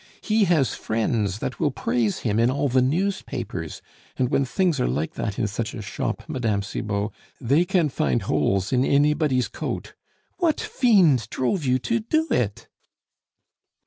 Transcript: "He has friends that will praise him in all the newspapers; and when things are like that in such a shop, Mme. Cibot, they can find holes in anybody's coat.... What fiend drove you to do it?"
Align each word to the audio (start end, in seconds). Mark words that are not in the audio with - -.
"He 0.21 0.45
has 0.45 0.73
friends 0.73 1.37
that 1.37 1.59
will 1.59 1.69
praise 1.69 2.21
him 2.21 2.39
in 2.39 2.49
all 2.49 2.67
the 2.69 2.81
newspapers; 2.81 3.83
and 4.17 4.29
when 4.29 4.45
things 4.45 4.79
are 4.79 4.87
like 4.87 5.13
that 5.13 5.37
in 5.37 5.45
such 5.45 5.75
a 5.75 5.81
shop, 5.83 6.23
Mme. 6.27 6.61
Cibot, 6.63 7.11
they 7.39 7.65
can 7.65 7.87
find 7.87 8.23
holes 8.23 8.73
in 8.73 8.83
anybody's 8.83 9.47
coat.... 9.47 9.93
What 10.37 10.59
fiend 10.59 11.29
drove 11.29 11.63
you 11.65 11.77
to 11.77 11.99
do 11.99 12.25
it?" 12.31 12.67